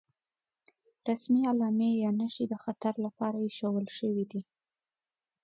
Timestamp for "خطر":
2.63-2.93